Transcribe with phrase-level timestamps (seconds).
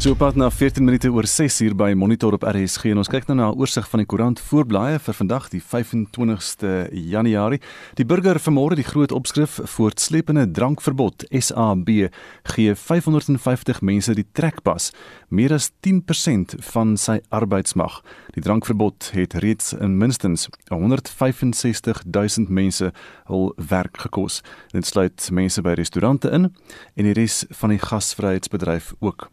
[0.00, 3.26] So pad na 14 minute oor 6 uur by Monitor op RSG en ons kyk
[3.28, 7.60] nou na 'n oorsig van die koerant voorblaaie vir vandag die 25ste Januarie.
[7.96, 12.08] Die burger vanmôre die groot opskrif voortsleepende drankverbod SAB
[12.44, 14.90] gee 550 mense die trekpas,
[15.28, 18.00] meer as 10% van sy arbeidsmag.
[18.32, 22.92] Die drankverbod het reeds in minstens 165 000 mense
[23.26, 24.42] hul werk gekos.
[24.72, 26.54] Dit sluit mense by restaurante in
[26.96, 29.30] en die res van die gasvryheidsbedryf ook.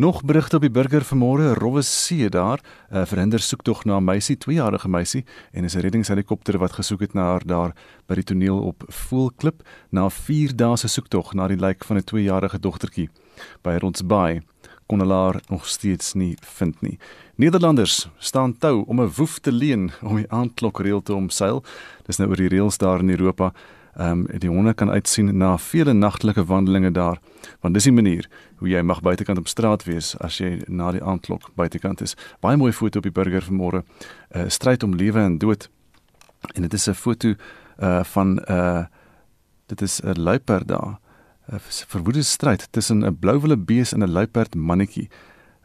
[0.00, 4.04] Nog berigte op die burger vanmôre, rowwe see daar, 'n uh, verhinder soektog na 'n
[4.04, 7.72] meisie, 2-jarige meisie en 'n reddingshelikopter wat gesoek het na haar daar
[8.06, 12.04] by die toneel op Voelklip na 4 dae se soektog na die lijk van 'n
[12.04, 13.08] 2-jarige dogtertjie
[13.62, 14.40] by Rondsbaai
[14.86, 16.98] kon hulle haar nog steeds nie vind nie.
[17.34, 21.62] Nederlanders staan tou om 'n woef te leen om die aandklokreël te omseil.
[22.06, 23.52] Dis nou oor die reëls daar in Europa.
[23.96, 27.18] Ehm um, die honde kan uitsien na vele nagtelike wandelinge daar,
[27.60, 31.02] want dis die manier hoe jy mag buitekant op straat wees as jy na die
[31.02, 32.14] aandklok buitekant is.
[32.40, 33.82] Baie mooi foto op die burger vanmôre.
[33.82, 35.70] 'n uh, Stryd om lewe en dood.
[36.54, 37.34] En dit is 'n foto
[37.82, 38.84] uh van 'n uh,
[39.66, 40.98] dit is 'n luiperd daar.
[41.52, 45.08] 'n Verwoede stryd tussen 'n blouwille bees en 'n luiperd mannetjie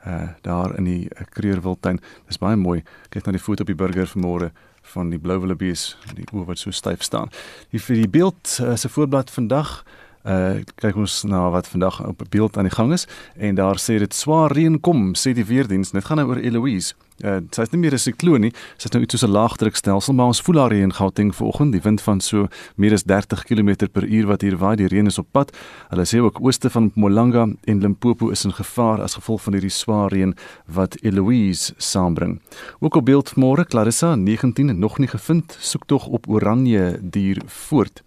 [0.08, 2.00] uh daar in die Kreurwiltuin.
[2.26, 2.84] Dis baie mooi.
[3.10, 4.52] Kyk na die foto op die burger vanmôre
[4.94, 7.32] van die blou wildebees, die oë wat so styf staan.
[7.74, 9.82] Die vir die beeld uh, se voorblad vandag
[10.26, 13.06] Uh kyk ons na wat vandag op beeld aan die gang is
[13.38, 16.96] en daar sê dit swaar reën kom sê die weerdiens dit gaan nou oor Eloise.
[17.22, 20.14] Uh sy is nie meer 'n sikloon nie, sy is nou iets soos 'n laagdrukstelsel
[20.14, 24.26] maar ons voel haar reën Gauteng vanoggend, die wind van so meer as 30 km/h
[24.26, 25.52] wat hier waai, die reën is op pad.
[25.90, 29.70] Hulle sê ook ooste van Mpumalanga en Limpopo is in gevaar as gevolg van hierdie
[29.70, 32.42] swaar reën wat Eloise saambring.
[32.80, 38.02] Ook op beeld môre Clarissa 19 nog nie gevind, soek tog op Oranje dier voort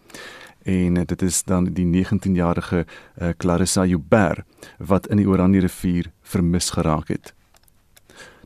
[0.69, 4.45] en dit is dan die 19-jarige uh, Clarissa Joubert
[4.77, 7.33] wat in die Oranje rivier vermis geraak het.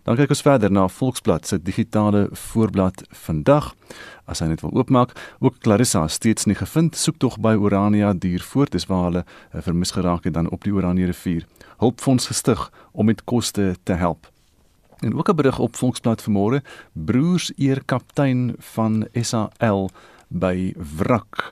[0.02, 3.72] Dan kyk ons verder na Volksblad se digitale voorblad vandag.
[4.26, 8.42] As hy net wil oopmaak, ook Clarissa steeds nie gevind, soek tog by Orania duur
[8.42, 11.46] voort, dis waar hulle uh, vermis geraak het dan op die Oranje rivier.
[11.82, 14.30] Hulpfonds gestig om met koste te help.
[15.02, 16.62] En ook 'n berig op Volksblad vanmôre,
[16.92, 19.90] broers eer kaptein van SAL
[20.28, 21.50] by wrak.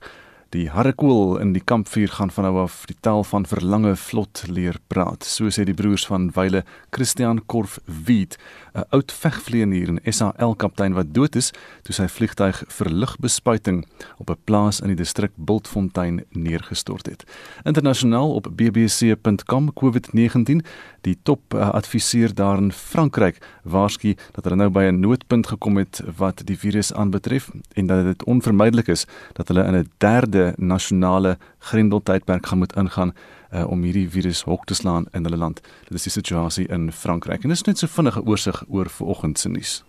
[0.50, 4.80] Die harrekool in die kampvuur gaan van nou af die tel van verlange vlot leer
[4.90, 5.22] praat.
[5.22, 8.34] So sê die broers van Wyle Christian Korf Wit,
[8.74, 11.52] 'n oud vegvlieënier en SAL kaptein wat dood is
[11.82, 13.86] toe sy vliegtyg vir lugbespuiting
[14.18, 17.22] op 'n plaas in die distrik Bultfontein neergestort het.
[17.64, 20.66] Internasionaal op bbc.com COVID-19
[21.06, 25.76] die top uh, adviseur daar in Frankryk waarsku dat hulle nou by 'n noodpunt gekom
[25.76, 30.54] het wat die virus aanbetref en dat dit onvermydelik is dat hulle in 'n derde
[30.56, 33.12] nasionale grendeltydperk gaan moet ingaan
[33.52, 35.60] uh, om hierdie virus hok te slaan in hulle land.
[35.88, 39.38] Dit is die situasie in Frankryk en dit is net so vinnige oorsig oor vanoggend
[39.38, 39.84] se nuus.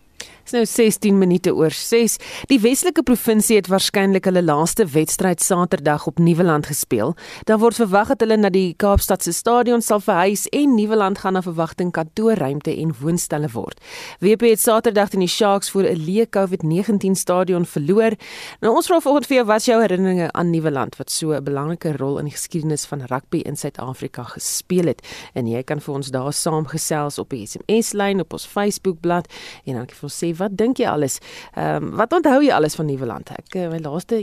[0.52, 2.18] Dis nou 16 minute oor 6.
[2.52, 7.14] Die Weselike provinsie het waarskynlik hulle laaste wedstryd Saterdag op Nieuweland gespeel.
[7.48, 11.42] Daar word verwag dat hulle na die Kaapstadse stadion sal verhuis en Nieuweland gaan na
[11.46, 13.80] verwagting kantoorruimte en woonstelle word.
[14.20, 18.12] WP het Saterdag teen die Sharks voor 'n leë COVID-19 stadion verloor.
[18.60, 21.96] Nou ons vra vanoggend vir jou wat jou herinneringe aan Nieuweland wat so 'n belangrike
[21.98, 25.08] rol in die geskiedenis van rugby in Suid-Afrika gespeel het.
[25.34, 29.28] En jy kan vir ons daar saamgesels op die SMS-lyn op ons Facebook-blad
[29.66, 31.20] en dan kan jy vir ons sê wat dink jy alles?
[31.56, 33.32] Ehm um, wat onthou jy alles van Nieuweland?
[33.38, 34.22] Ek eh, my laaste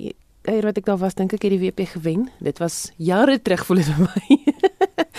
[0.48, 2.28] keer wat ek daar was, dink ek het die WP gewen.
[2.40, 4.38] Dit was jare terug voel dit vir my.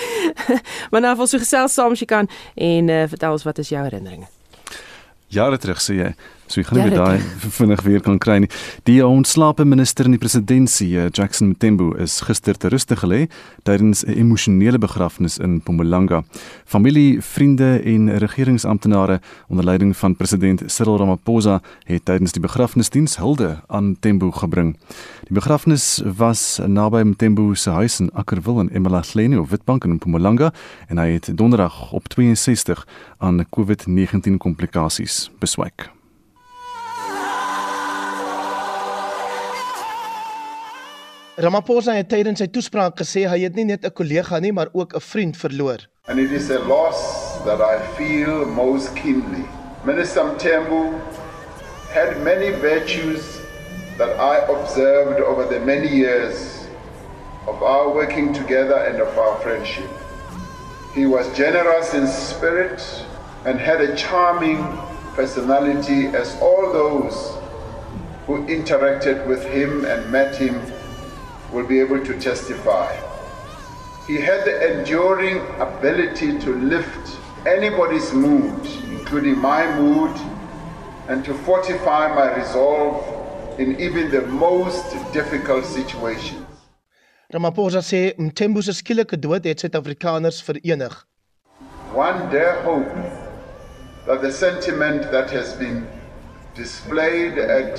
[0.91, 3.69] maar nou as ons gesels saam as jy kan en uh, vertel ons wat is
[3.73, 4.29] jou herinneringe?
[5.29, 6.11] Jare terug sê jy.
[6.49, 7.21] So ek gaan nie daai
[7.59, 8.47] vinnig weer kan kry nie.
[8.89, 13.29] Die ontslape minister in die presidentskap, eh, Jackson Mthembu, is gister te ruste gelê
[13.63, 16.23] tydens 'n emosionele begrafnis in Mpumalanga.
[16.65, 23.61] Familie, vriende en regeringsamptenare onder leiding van president Cyril Ramaphosa het tydens die begrafnisdiens hulde
[23.67, 24.75] aan Mthembu gebring.
[25.27, 30.51] Die begrafnis was naby Mthembu se huis in Akkerwil in Emalahleni op Witbank in Mpumalanga
[30.87, 32.87] en hy het donderdag op 62
[33.17, 35.98] aan COVID-19 komplikasies beswyk.
[41.39, 44.91] Ramaphosa het tydens sy toespraak gesê hy het nie net 'n kollega nie, maar ook
[44.93, 45.79] 'n vriend verloor.
[46.07, 46.99] And it is a loss
[47.45, 49.45] that I feel most keenly.
[49.85, 50.99] Minister Mthembu
[51.93, 53.39] had many virtues
[53.97, 56.67] that I observed over the many years
[57.47, 59.91] of our working together and of our friendship.
[60.93, 62.81] He was generous in spirit
[63.45, 64.59] and had a charming
[65.15, 67.15] personality as all those
[68.27, 70.55] who interacted with him and met him
[71.51, 72.95] will be able to testify.
[74.07, 80.15] He had the enduring ability to lift anybody's mood, including my mood,
[81.07, 86.45] and to fortify my resolve in even the most difficult situations.
[87.33, 91.05] Ramaphosa sê Mthembu se skielike dood het Suid-Afrikaners verenig.
[91.93, 92.89] One dare hope
[94.05, 95.87] that the sentiment that has been
[96.55, 97.77] displayed at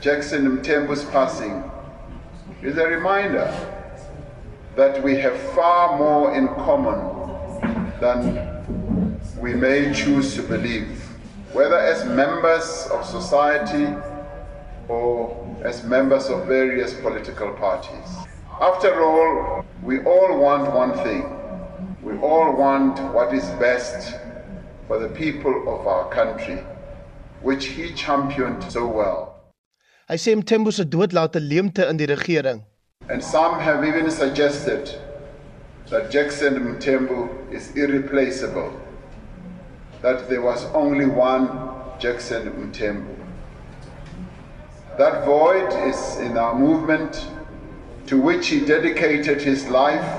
[0.00, 1.62] Jackson Mthembu's passing
[2.62, 3.46] is a reminder
[4.74, 6.98] that we have far more in common
[8.00, 11.02] than we may choose to believe,
[11.52, 13.94] whether as members of society
[14.88, 18.16] or as members of various political parties.
[18.60, 21.22] After all, we all want one thing.
[22.02, 24.16] We all want what is best
[24.88, 26.58] for the people of our country,
[27.40, 29.37] which he championed so well.
[30.08, 32.64] Hy sê Mthembu se dood laat 'n leemte in die regering.
[33.10, 34.88] And some have even suggested
[35.90, 38.72] that Jackson Mtembu is irreplaceable,
[40.00, 41.44] that there was only one
[41.98, 43.16] Jackson Mtembu.
[44.96, 47.26] That void is in our movement
[48.06, 50.10] to which he dedicated his life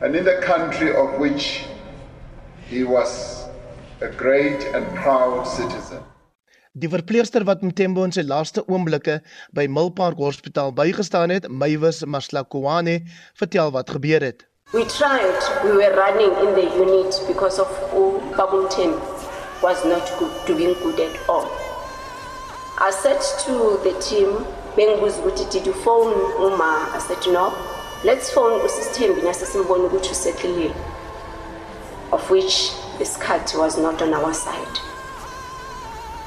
[0.00, 1.66] and in the country of which
[2.66, 3.44] he was
[4.00, 6.02] a great and proud citizen.
[6.76, 9.14] Die verpleegster wat Mthembu in sy laaste oomblikke
[9.56, 12.98] by Milpark Hospitaal bygestaan het, Mywis Maslakwane,
[13.40, 14.42] vertel wat gebeur het.
[14.74, 18.92] We tried, we were running in the unit because of who Babumten
[19.62, 21.48] was not good, doing good at all.
[22.76, 24.44] I said to the team,
[24.76, 26.12] Bengus ukuthi did you phone
[26.44, 26.92] Uma?
[26.92, 27.54] I said no.
[28.04, 30.74] Let's phone usisithembi nasesimbona ukuthi usetlile.
[32.12, 34.95] Of which this cut was not on our side.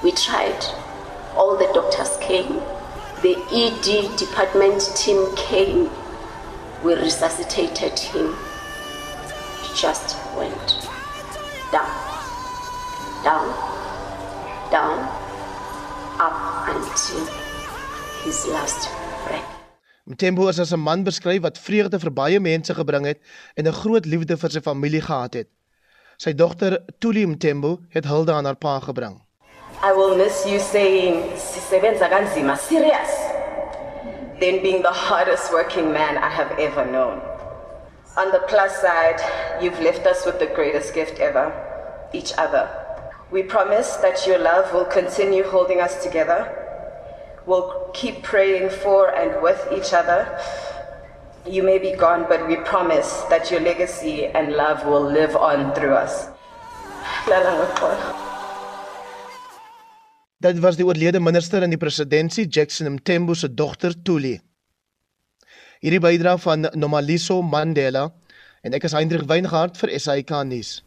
[0.02, 0.64] We tried.
[1.36, 2.62] All the doctors came.
[3.22, 5.90] The ED department team came.
[6.84, 8.34] We resuscitated him.
[9.62, 10.88] He just went
[11.70, 11.92] down,
[13.26, 13.48] down,
[14.72, 15.00] down,
[16.18, 17.26] up until
[18.24, 18.88] his last
[19.28, 19.52] breath.
[20.08, 23.20] Mthembu is as 'n man beskryf wat vreugde vir baie mense gebring het
[23.56, 25.50] en 'n groot liefde vir sy familie gehad het.
[26.18, 29.29] Sy dogter Tuli Mthembu het hulde aan haar pa gebring.
[29.82, 33.16] I will miss you saying sisebenza kanzima serious
[34.42, 37.22] than being the hardest working man I have ever known.
[38.18, 39.22] On the plus side,
[39.62, 41.54] you've left us with the greatest gift ever,
[42.12, 42.68] each other.
[43.32, 46.52] We promise that your love will continue holding us together.
[47.46, 50.28] We'll keep praying for and with each other.
[51.48, 55.74] You may be gone, but we promise that your legacy and love will live on
[55.74, 56.28] through us.
[60.40, 64.38] Dit was die oorlede minister in die presidentskap, Jackson Mthembu se dogter Tuli.
[65.84, 68.06] Hierdie bydra van Nomaliso Mandela
[68.64, 70.78] en ek is Hendrik Weingart vir SAK nuus.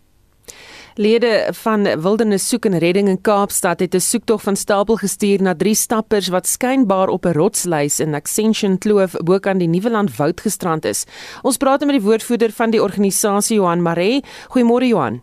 [0.96, 5.54] Lede van Wildernis Soek en Redding in Kaapstad het 'n soektog van stapel gestuur na
[5.54, 10.84] drie stappers wat skynbaar op 'n rotslys in Ascension Kloof bokant die Nuweland Woud gestrand
[10.84, 11.04] is.
[11.42, 14.22] Ons praat met die woordvoerder van die organisasie Johan Maree.
[14.48, 15.20] Goeiemôre Johan.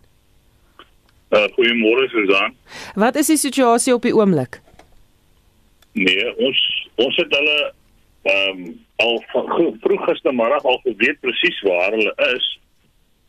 [1.30, 2.54] Uh, Goeiemôre Susan.
[2.98, 4.58] Wat is die situasie op die oomblik?
[5.94, 6.62] Nee, ons
[6.98, 7.58] ons het hulle
[8.30, 9.22] ehm um, al
[9.80, 12.48] vroeg gistermiddag al geweet presies waar hulle is.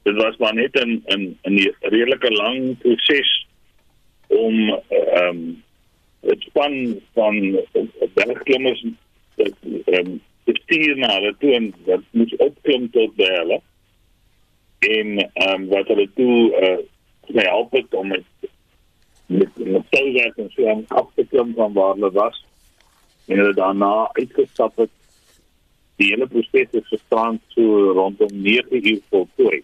[0.03, 1.59] Dit was maar net 'n 'n 'n
[1.93, 3.29] redelike lang proses
[4.27, 4.55] om
[4.89, 5.63] ehm um,
[6.21, 7.37] dit span van
[8.13, 8.85] bergklimmers
[9.37, 13.61] ehm um, te stuur na hulle toe en dat moet opklim tot by hulle.
[14.79, 16.81] En ehm um, wat hulle toe uh,
[17.33, 18.23] my help het om met
[19.25, 22.45] met met touwerk en so aan af te klim van waar hulle was.
[23.25, 24.89] En hulle daarna uitgestap het.
[25.95, 29.63] Die hele proses het gestaan so rondom 9 uur voltooi.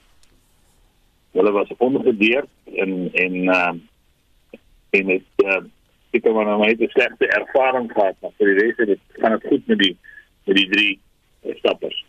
[1.31, 3.73] Hulle was ongedeerd en en uh,
[4.89, 5.61] en het uh,
[6.11, 9.31] ek het maar net 'n slegte ervaring gehad maar vir die res het dit gaan
[9.31, 9.97] dit goed met die
[10.43, 10.99] met die drie
[11.57, 12.05] stappers.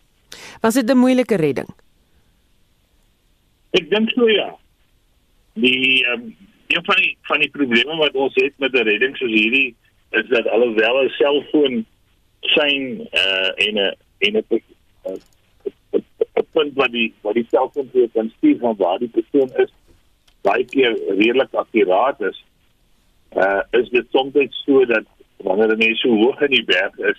[0.60, 1.68] Was dit 'n moeilike redding?
[3.70, 4.56] Ek dink so ja
[5.60, 6.36] die um,
[6.68, 9.74] een van die van die probleme wat ons het met 'n redding soos hierdie
[10.10, 11.86] is dat alhoewel 'n selfoon
[12.40, 14.44] syn uh en 'n en 'n
[16.38, 19.72] 'n punt wat die wat die selfoon vir kan stuur van waar die persoon is
[20.40, 22.44] baie keer redelik akkuraat is
[23.36, 25.04] uh is dit soms so dat
[25.36, 27.18] wanneer 'n mens so hoog in die berg is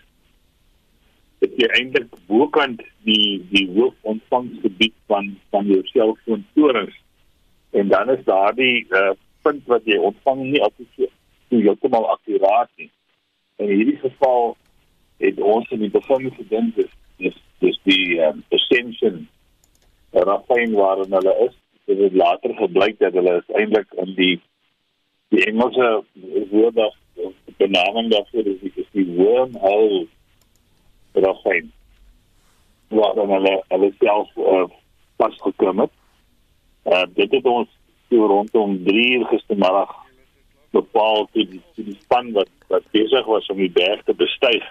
[1.40, 6.96] dit jy eintlik bokant die die hoofontvangsgebied van van jou selfoon torens
[7.72, 9.12] en dan is daardie uh,
[9.42, 11.10] punt wat jy ontvang nie altyd so
[11.50, 12.90] heeltemal akkuraat nie.
[13.58, 14.56] In hierdie geval
[15.20, 19.26] het ons in die begin gedink dis dis dis die um, ascension
[20.14, 21.58] rafyn waarin hulle is.
[21.90, 24.36] Dit het later gebleik dat hulle eintlik in die
[25.30, 25.90] die Engelse
[26.52, 26.96] woord of
[27.58, 30.08] benaming daarvoor is die, is die wormhole
[31.14, 31.72] rafyn.
[32.88, 34.66] Waar dan hulle hulle self uh,
[35.18, 35.99] vasgekom het.
[36.90, 37.70] Uh, dit het ons
[38.10, 39.92] so rondom 3 uur gistermiddag
[40.74, 44.66] bepaal toe die, toe die span wat wat besig was om die berg te bestyg.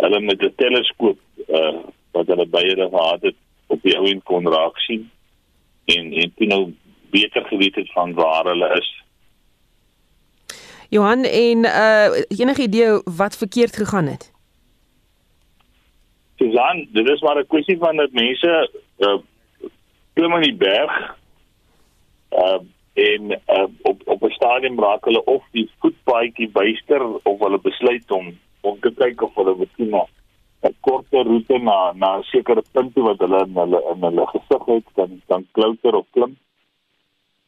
[0.00, 1.80] Hulle met 'n teleskoop uh,
[2.12, 5.10] wat hulle beide gehad het op die ou en kon raak sien
[5.84, 6.62] en en toe nou
[7.10, 8.90] beter geweet het van waar hulle is.
[10.88, 14.32] Johan en uh enige idee wat verkeerd gegaan het?
[16.36, 19.18] Susan, dit is maar 'n kwessie van dat mense uh
[20.14, 20.94] klim in die berg
[22.30, 22.62] uh
[22.94, 28.10] en uh, op op 'n stadium raak hulle of die voetpaadjie byster of hulle besluit
[28.10, 30.08] om om te kyk of hulle miskien nog
[30.62, 34.64] 'n korter roete na na 'n sekere punt wat hulle in hulle in hulle gesig
[34.66, 36.36] het dan dan klouter of klim.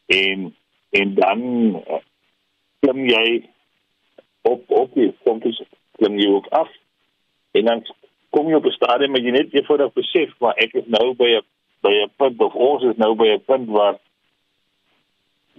[0.06, 0.54] En
[0.90, 1.40] en dan
[1.74, 2.02] uh,
[2.80, 3.48] klim jy
[4.42, 5.62] op op die soms
[5.98, 6.70] klim jy ook af.
[7.50, 7.86] En dan
[8.30, 11.30] kom jy op 'n stadium waar jy net eenvoudig besef maar ek is nou by
[11.36, 11.46] 'n
[11.82, 13.98] by 'n punt of ons is nou by 'n punt waar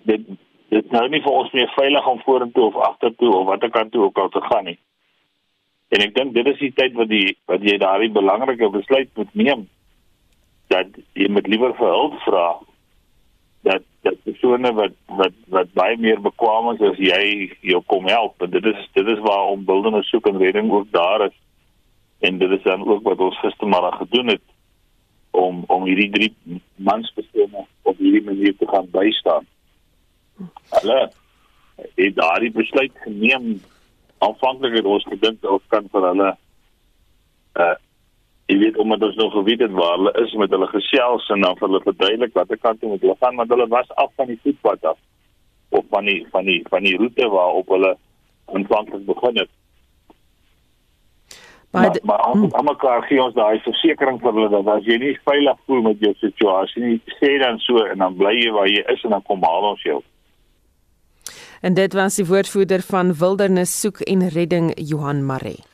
[0.04, 0.22] dit
[0.70, 4.04] dit nou nie vir ons meer veilig om vorentoe of agtertoe of watter kant toe
[4.04, 4.78] ook al te gaan nie.
[5.96, 9.34] En ek dink dit is die tyd wat die wat jy daardie belangrike besluit moet
[9.34, 9.68] neem.
[10.68, 12.48] Dat jy met liewer vir hulp vra.
[13.64, 17.24] Dat dat persone wat wat wat baie meer bekwame is as jy
[17.62, 18.36] jou kom help.
[18.44, 21.36] En dit is dit is waar ombuldende soek en redding ook daar is.
[22.20, 24.44] En dit is dan ook wat ons gistermiddag gedoen het
[25.38, 29.48] om om hierdie drie mans persone op hierdie manier te gaan bystaan.
[30.76, 31.00] Hulle
[31.78, 33.58] het daardie besluit geneem
[34.26, 36.32] aanvanklik het ons gedink ons kan vir hulle
[37.66, 37.76] uh
[38.48, 41.58] jy weet omdat ons nog geweet het waar hulle is met hulle gesels en dan
[41.60, 44.40] vir hulle verduidelik watter kant toe moet hulle gaan want hulle was af van die
[44.44, 45.00] voetpad af
[45.80, 47.92] of van die van die van die roete waarop hulle
[48.56, 49.52] aanvanklik begin het.
[51.72, 52.66] Maar maar, maar ons hmm.
[52.66, 56.14] mekaar gee ons daai versekering vir hulle dat as jy nie veilig voel met jou
[56.22, 59.44] situasie nie, sê dan so en dan bly jy waar jy is en dan kom
[59.44, 60.00] haal ons jou.
[61.62, 65.66] En dit was die woordvoerder van Wildernis Soek en Redding Johan Maree.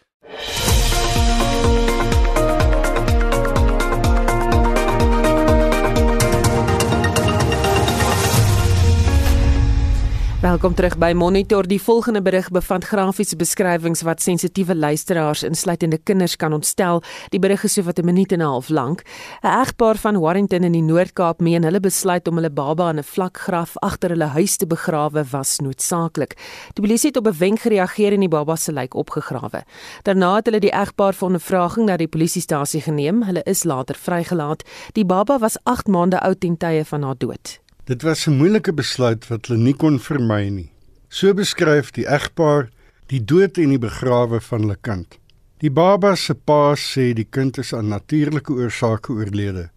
[10.43, 11.63] Welkom terug by Monitor.
[11.63, 17.00] Die volgende berig bevat grafiese beskrywings wat sensitiewe luisteraars insluitende kinders kan ontstel.
[17.31, 19.03] Die berig is so wat 'n minuut en 'n half lank.
[19.41, 23.03] 'n Egpaar van Warrington in die Noord-Kaap meen hulle besluit om hulle baba in 'n
[23.03, 26.35] vlak graf agter hulle huis te begrawe was noodsaaklik.
[26.73, 29.63] Die polisie het op 'n wenk gereageer en die baba se lijk opgegrawe.
[30.01, 33.23] Daarna het hulle die egpaar vir 'n vraging na die polisiestasie geneem.
[33.23, 34.63] Hulle is later vrygelaat.
[34.91, 37.62] Die baba was 8 maande oud ten tye van haar dood.
[37.85, 40.71] Dit was 'n moeilike besluit wat hulle nie kon vermy nie.
[41.09, 42.69] So beskryf die egpaar
[43.07, 45.19] die dood en die begrawe van hulle kind.
[45.57, 49.69] Die baba se pa sê die kind is aan natuurlike oorsake oorlede.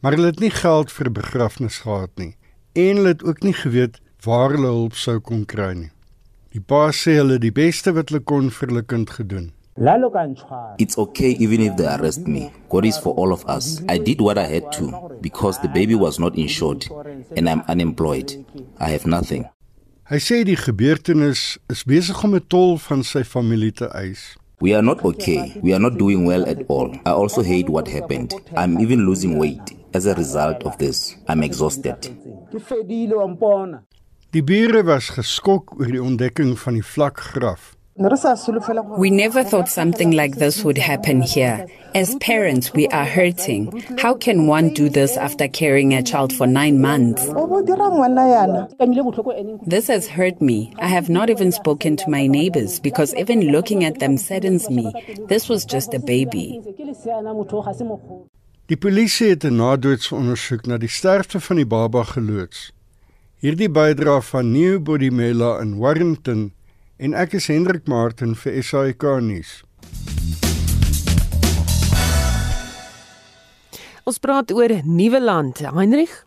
[0.00, 2.36] Maar hulle het nie geld vir 'n begrafnis gehad nie
[2.72, 5.90] en hulle het ook nie geweet waar hulle hulp sou kon kry nie.
[6.50, 9.52] Die pa sê hulle die beste wat hulle kon vir hulle kind gedoen.
[10.78, 12.50] It's okay even if they arrest me.
[12.70, 13.82] God is for all of us.
[13.88, 16.86] I did what I had to because the baby was not insured
[17.36, 18.44] and I'm unemployed.
[18.80, 19.44] I have nothing.
[20.06, 24.36] Hy sê die gebeurtenis is besig om 'n tol van sy familie te eis.
[24.60, 25.58] We are not okay.
[25.60, 26.94] We are not doing well at all.
[27.04, 28.32] I also hate what happened.
[28.56, 31.16] I'm even losing weight as a result of this.
[31.28, 32.08] I'm exhausted.
[34.30, 37.75] Die bure was geskok oor die ontdekking van die vlak graf.
[37.98, 41.66] We never thought something like this would happen here.
[41.94, 43.82] As parents, we are hurting.
[43.98, 47.24] How can one do this after carrying a child for nine months?
[49.66, 50.74] This has hurt me.
[50.78, 54.92] I have not even spoken to my neighbors because even looking at them saddens me.
[55.28, 56.60] This was just a baby.
[58.68, 62.72] Die polisie het 'n nadoetsondersoek na die sterfte van die baba geloods.
[63.38, 66.55] Hierdie bydra van New Bodimela in Warrington
[66.98, 69.60] en ek is Hendrik Martin vir SAK nuus.
[74.06, 76.22] Ons praat oor nuwe land, Heinrich.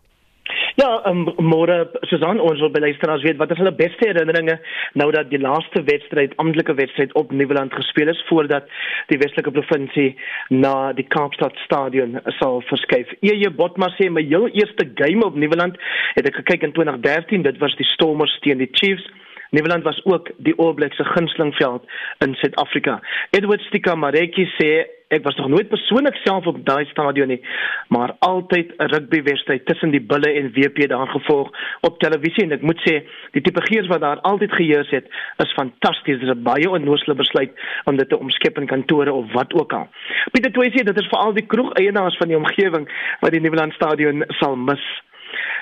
[0.80, 4.54] Ja, um, môre Susan, ons wil beluisteraars weet wat is hulle beste herinneringe
[5.00, 8.68] nou dat die laaste wedstryd, amptelike wedstryd op Nieuweland gespeel is voordat
[9.10, 10.14] die Weselike provinsie
[10.48, 13.12] na die Kaapstad stadion sal verskuif.
[13.20, 15.76] EJ Botma sê my heel eerste game op Nieuweland
[16.14, 19.04] het ek gekyk in 2013, dit was die Stormers teen die Chiefs.
[19.50, 21.84] Nieuweland was ook die Blacks se gunstelingveld
[22.18, 23.00] in Suid-Afrika.
[23.30, 27.40] Edward Stika Mareki sê Ek was nog nooit persoonlik self op daai stadion nie,
[27.88, 32.62] maar altyd 'n rugbywedstryd tussen die Bulle en WP daar gevolg op televisie en ek
[32.62, 33.02] moet sê,
[33.32, 36.20] die tipe gees wat daar altyd geheers het, is fantasties.
[36.20, 37.50] Dit is 'n baie onnoosle besluit
[37.84, 39.88] om dit te omskep in kantore of wat ook al.
[40.32, 42.88] Pieter Toy sê dit is veral die kroegeienaars van die omgewing
[43.20, 45.02] wat die Nieuweland stadion sal mis.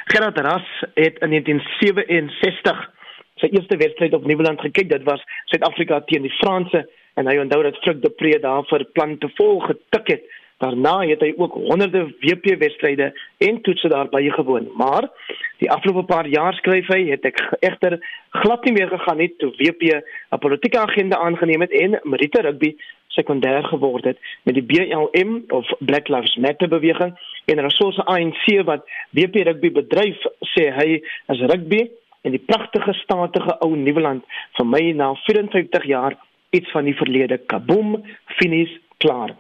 [0.05, 2.91] Gerard Ras het in 1967
[3.41, 4.91] sy eerste wedstryd op Nieuweland gekyk.
[4.91, 6.85] Dit was Suid-Afrika teen die Franse
[7.19, 10.29] en hy onthou dat Frik de Pre daar vir plan te vol getik het.
[10.59, 13.13] Daarna het hy ook honderde WP wedstryde
[13.47, 14.67] en toetse daarby gewoon.
[14.77, 15.07] Maar
[15.63, 17.99] die afgelope paar jaar skryf hy het ek egter
[18.43, 22.75] glad nie meer gegaan het toe WP 'n politieke agenda aangeneem het en Marita Rugby
[23.19, 27.15] sekondêr geword het met die BLM of Black Lives Matter beweging
[27.45, 31.01] en resource ANC wat WP rugby bedryf sê hy
[31.35, 31.89] is rugby
[32.29, 34.25] en die pragtige statige ou Nieuweland
[34.59, 36.17] vir my na 54 jaar
[36.57, 37.41] iets van die verlede.
[37.51, 37.97] Kaboom
[38.39, 39.33] finies klaar.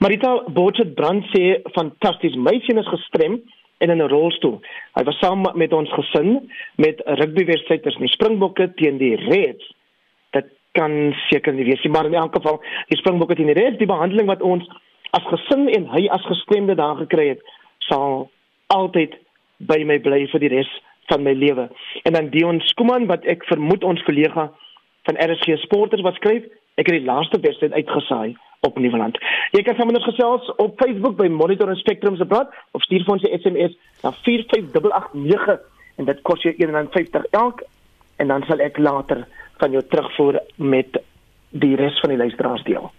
[0.00, 3.40] Marita Botchet brand sê fantasties my sien is gestrem
[3.80, 4.60] en in 'n rolstoel.
[4.96, 9.74] Hy was saam met ons gesin met rugby wedstryders in die Springbokke teen die Reds.
[10.72, 13.86] Kan seker nie wees nie, maar in elk geval, die Springbokke teen die Reds, die
[13.86, 14.68] behandeling wat ons
[15.10, 17.40] as gesin en hy as gestremde daar gekry het,
[17.78, 18.30] sal
[18.66, 19.16] altyd
[19.58, 20.70] by my bly vir die res
[21.10, 21.68] van my lewe.
[22.02, 24.50] En dan Dion Skuman wat ek vermoed ons kollega
[25.08, 26.46] van RSG Sporters wat skryf,
[26.78, 28.36] ek het die laaste wedstryd uitgesaai
[28.66, 29.18] op Nieuweland.
[29.56, 33.04] Jy kan sommer ons gesels op Facebook by Monitor en Spectrum se blad of stuur
[33.04, 35.60] vir ons 'n SMS na 45889
[35.96, 37.62] en dit kos jou R1.50 elk
[38.16, 39.26] en dan sal ek later
[39.58, 41.00] van jou terugvoer met
[41.50, 42.90] die res van die luisteraars deel.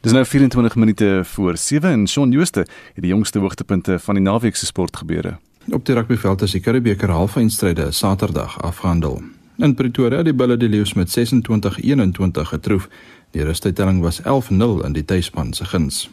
[0.00, 2.60] Dis nou 24 minute voor 7 en Shaun Jooste
[2.94, 5.36] het die jongste hoogtepunte van die naweek se sportgebeure.
[5.68, 9.22] Op die rugbyveld is die Curriebeeker halfeindstryde Saterdag afgehandel.
[9.56, 12.88] In Pretoria het die Bulls die Lions met 26-21 getroof.
[13.30, 16.10] Die rustydtelling was 11-0 in die tuisspan se guns.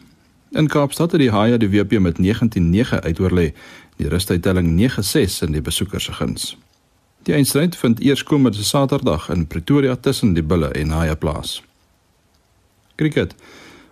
[0.52, 3.54] In Kaapstad het die Haie die WP met 19-9 uitoorlê.
[3.96, 6.58] Die rustydtelling 9-6 in die besoekers se guns.
[7.24, 11.64] Die eindstryd vind eers komende Saterdag in Pretoria tussen die Bulle en Haie plaas.
[12.96, 13.36] Cricket.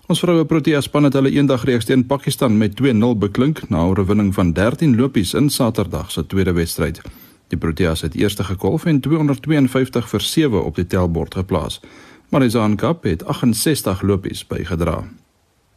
[0.05, 3.89] Ons vroue Protea span het hulle eendag reeks teen Pakistan met 2-0 beklink na 'n
[3.89, 7.01] oorwinning van 13 lopies in Saterdag se tweede wedstryd.
[7.47, 11.81] Die Proteas het eerste gekolf en 252 vir 7 op die tellbord geplaas.
[12.29, 15.03] Maar die Zaan Cup het 68 lopies bygedra.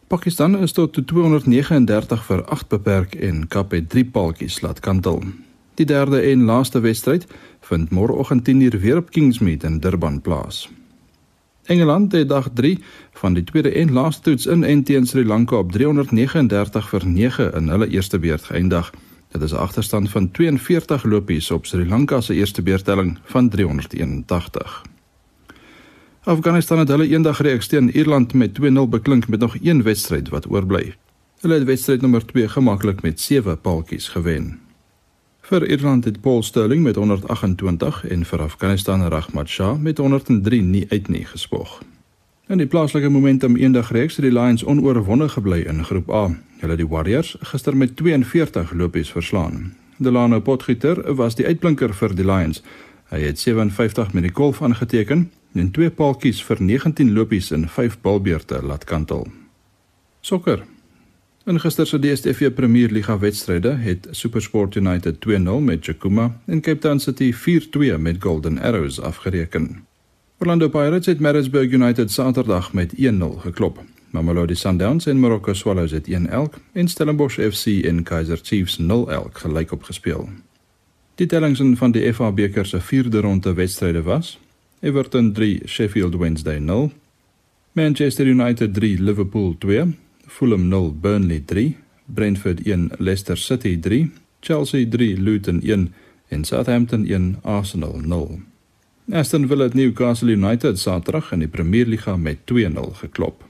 [0.07, 5.23] Pakistan is tot 239 vir 8 beperk en Cup het 3 paaltjies laat kantel.
[5.75, 7.27] Die derde en laaste wedstryd
[7.61, 10.69] vind môreoggend 10:00 weer op Kingsmead in Durban plaas.
[11.69, 12.79] Engeland het dag 3
[13.13, 17.53] van die tweede en laaste toets in en teen Sri Lanka op 339 vir 9
[17.55, 18.89] in hulle eerste beurt geëindig.
[19.29, 24.83] Dit is 'n agterstand van 42 lopies op Sri Lanka se eerste beurtelling van 381.
[26.23, 30.51] Afghanistan het hulle eendag reeks teen Ierland met 2-0 beklink met nog een wedstryd wat
[30.51, 30.95] oorbly.
[31.41, 34.68] Hulle het wedstryd nommer 2 gemaklik met 7 paaltjies gewen.
[35.49, 40.87] Vir Ierland het Paul Sterling met 128 en vir Afghanistan Rahmat Shah met 103 nie
[40.89, 41.79] uit nie gespog.
[42.47, 46.37] In die plaaslike momentum eendag reeks het die Lions onoorwonde gebly in Groep A.
[46.61, 49.73] Hulle die Warriors gister met 42 lopies verslaan.
[49.97, 52.61] Delano Potgieter was die uitblinker vir die Lions.
[53.09, 58.01] Hy het 57 met die golf aangeteken en twee paaltjies vir 19 lopies in 5
[58.05, 59.25] balbeurte laat kantel.
[60.21, 60.67] Sokker
[61.49, 65.31] In gister se DStv Premier Liga wedstryde het SuperSport United 2-0
[65.61, 69.87] met Chakuma en Cape Town City 4-2 met Golden Arrows afgereken.
[70.39, 73.01] Orlando Pirates het Maritzburg United Saterdag met 1-0
[73.39, 73.85] geklop.
[74.11, 76.13] Mamelodi Sundowns en Morocco Swallows het 1-1
[76.73, 78.85] en Stellenbosch FC en Kaizer Chiefs 0-0
[79.33, 80.29] gelyk opgespeel.
[81.15, 84.39] Die tellings van die FA beker se 4de ronde wedstryde was:
[84.81, 86.93] Everton 3 Sheffield Wednesday 0
[87.73, 89.85] Manchester United 3 Liverpool 2
[90.29, 94.11] Fulham 0 Burnley 3, Brentford 1 Leicester City 3,
[94.41, 95.95] Chelsea 3 Luton 1
[96.29, 98.41] en Southampton 1 Arsenal 0.
[99.13, 103.45] Aston Villa het Newcastle United Saterdag in die Premier Liga met 2-0 geklop.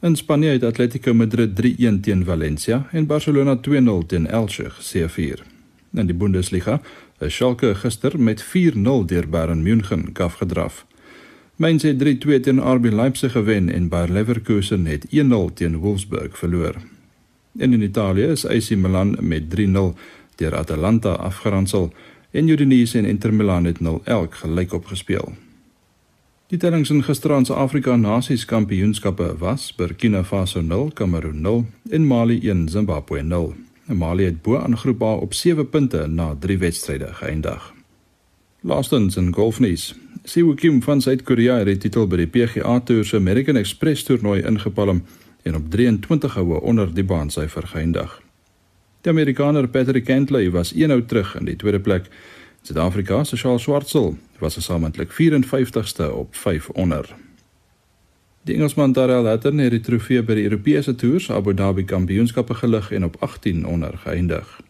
[0.00, 5.44] In Spanje het Atletico Madrid 3-1 teen Valencia en Barcelona 2-0 teen Elche C4.
[5.92, 6.80] In die Bundesliga
[7.20, 10.86] is Schalke gister met 4-0 deur Bayern München afgedraf.
[11.56, 15.08] Mainz het 3-2 teen RB Leipzig gewen en Bayer Leverkusen het 1-0
[15.54, 16.74] teen Wolfsburg verloor.
[17.58, 19.70] En in Italië is AC Milan met 3-0
[20.34, 21.92] deur Atalanta afgeronsel
[22.30, 23.82] en Udinese en Inter Milan het 0-1
[24.28, 25.32] gelyk opgespeel.
[26.46, 32.06] Die tellings in gisteraand se Afrika Nasies Kampioenskappe was: Burkina Faso 0, Kamerun 0 en
[32.06, 33.54] Mali 1, Zimbabwe 0.
[33.86, 37.73] Mali het bo aan groep A op 7 punte na 3 wedstryde geëindig.
[38.64, 39.94] Laastens in golfnuus.
[40.24, 44.38] Siwoo Kim van Suid-Korea het die titel by die PGA Tour se American Express toernooi
[44.40, 45.02] ingepalm
[45.44, 48.14] en op 23 houe onder die baansyfer geëindig.
[49.04, 52.08] Die Amerikaner Patrick Cantley was een hou terug in die tweede plek.
[52.62, 57.14] Suid-Afrika se Charles Schwartzel was gesamentlik 54ste op 5 onder.
[58.48, 62.92] Die Engelsman Darrell Hatton het die trofee by die Europese toers Abu Dhabi Kampioenskappe gelig
[62.92, 64.60] en op 18 onder geëindig.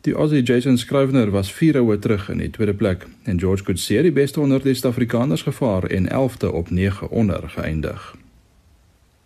[0.00, 4.00] Die Aussie Jason Scrivener was 4 houe terug in die tweede plek en George Coetzee
[4.02, 8.16] die beste onder die Suid-Afrikaners gevaar en 11de op 9 onder geëindig.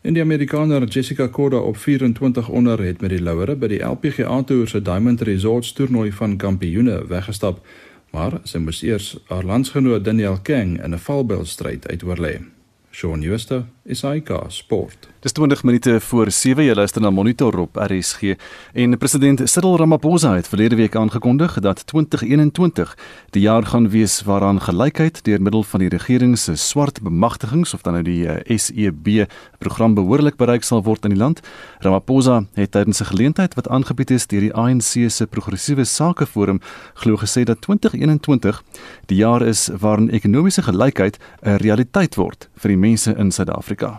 [0.00, 4.42] En die Amerikaner Jessica Korda op 24 onder het met die louere by die LPGA
[4.42, 7.62] Tour se Diamond Resorts toernooi van kampioene weggestap,
[8.10, 12.53] maar sy moes eers haar landsgenoot Daniel Kang in 'n valbylstryd uitoorlê.
[12.94, 15.08] Shaun Schuster, SAK Sport.
[15.24, 18.34] Dis 20 minute voor 7 jy luister na Monitor op RSG
[18.72, 22.92] en president Cyril Ramaphosa het verlede week aangekondig dat 2021
[23.32, 27.80] die jaar gaan wees waaraan gelykheid deur middel van die regering se swart bemagtigings of
[27.82, 29.24] dan nou die eh, SEB
[29.58, 31.40] program behoorlik bereik sal word in die land.
[31.80, 36.60] Ramaphosa het tydens 'n geleentheid wat aangebied is deur die ANC se progressiewe sake forum
[36.94, 38.62] glo gesê dat 2021
[39.06, 43.96] die jaar is waarin ekonomiese gelykheid 'n realiteit word vir die mense in Suid-Afrika.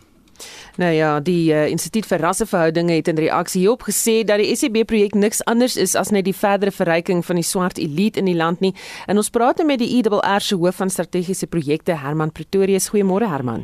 [0.76, 4.82] Nou ja, die uh, Instituut vir Rasseverhoudinge het in reaksie hierop gesê dat die SEB
[4.90, 8.36] projek niks anders is as net die verdere verryking van die swart elite in die
[8.36, 8.74] land nie.
[9.08, 12.90] En ons praat nou met die IRR se hoof van strategiese projekte, Herman Pretorius.
[12.92, 13.64] Goeiemôre Herman.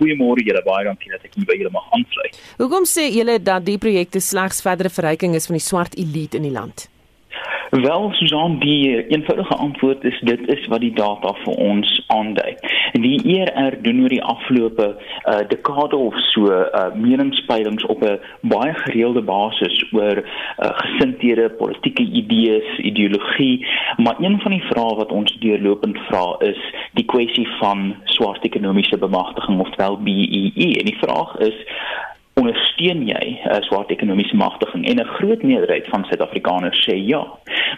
[0.00, 2.40] Goeiemôre julle, baie dankie dat ek hier by julle mag aansluit.
[2.58, 6.48] Hoekom sê julle dat die projekte slegs verdere verryking is van die swart elite in
[6.48, 6.88] die land?
[7.74, 12.52] Wel, Susan, die eenvoudige antwoord is dit is wat die data vir ons aandui.
[12.94, 18.74] Die ERR doen oor die afgelope uh, dekade of so uh, meningspeilings op 'n baie
[18.74, 25.36] gereelde basis oor uh, gesindhede, politieke idees, ideologie, maar een van die vrae wat ons
[25.40, 26.60] deurlopend vra is
[26.92, 30.70] die kwessie van swart ekonomiese bemagtiging ofwel BEE e.
[30.78, 31.58] en die vraag is
[32.44, 37.24] ondersteun jy uh, swart ekonomiese magtiging en 'n groot meerderheid van Suid-Afrikaners sê ja.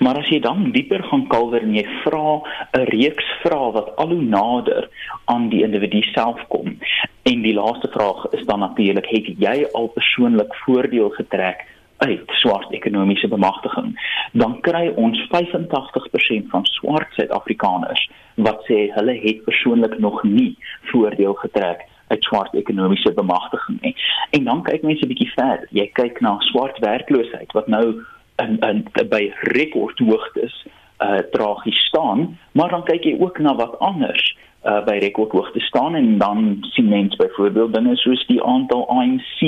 [0.01, 2.43] Maar as jy dan dieper gaan kalwer en jy vra
[2.75, 4.89] 'n reeks vrae wat al hoe nader
[5.25, 6.79] aan die individu self kom
[7.23, 11.65] en die laaste vraag is dan natuurlik het jy al persoonlik voordeel getrek
[11.97, 13.95] uit swart ekonomiese bemagtiging
[14.33, 20.57] dan kry ons 85% van swart Suid-Afrikaners wat sê hulle het persoonlik nog nie
[20.91, 23.97] voordeel getrek 'n swart ekonomiese bemagtiging nie.
[24.31, 25.69] En dan kyk mense 'n bietjie verder.
[25.71, 28.03] Jy kyk na swart werkloosheid wat nou
[28.37, 30.67] in in by rekordhoogtes
[30.99, 35.95] uh tragies staan, maar dan kyk jy ook na wat anders uh by rekordhoogte staan
[35.95, 39.41] en dan sien mense byvoorbeeld dinge soos die aantal ANC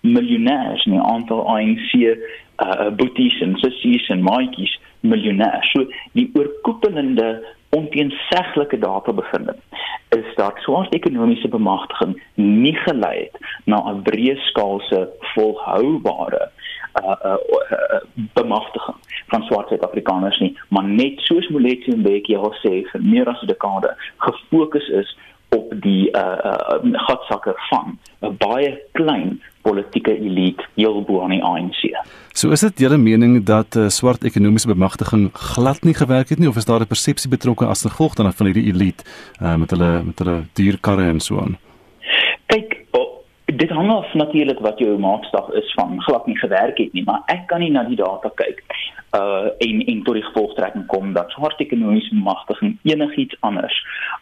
[0.00, 5.70] miljonêers, die aantal ANC uh boeties en sissies en maatjies miljonêers.
[5.72, 9.81] So die oorkoepelende onteenseglike data bevinding is
[10.42, 13.36] dat swart ekonomiese bemagtiging nie gelei het
[13.70, 15.00] na 'n breë skaalse
[15.34, 16.42] volhoubare
[17.00, 17.36] uh, uh,
[17.76, 18.00] uh,
[18.38, 18.98] bemagtiging
[19.32, 23.42] van swart Suid-Afrikaners nie, maar net soos Moletsi en Bekkie al sê vir meer as
[23.42, 23.94] 'n dekade
[24.26, 25.16] gefokus is
[25.56, 31.42] op die uh, uh, gatsakke van 'n baie klein politieke elite heel bo aan die
[31.44, 31.80] ANC.
[32.32, 36.48] So is dit julle mening dat uh, swart ekonomiese bemagtiging glad nie gewerk het nie
[36.48, 39.04] of is daar 'n persepsie betrokke as gevolg dan van hierdie elite
[39.42, 41.58] uh, met hulle met hulle dierkarre en so aan?
[42.46, 42.82] Kyk,
[43.44, 47.22] dit hang af natuurlik wat jou maatstaf is van glad nie gewerk het nie, maar
[47.26, 48.62] ek kan nie na die data kyk
[49.12, 53.76] uh en en tot die gevolgtrekking kom dat swart ekonomiese bemagtiging enigiets anders